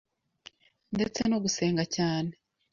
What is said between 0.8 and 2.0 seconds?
ndetse no gusenga